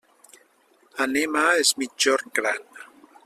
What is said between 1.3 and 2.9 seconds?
a es Migjorn Gran.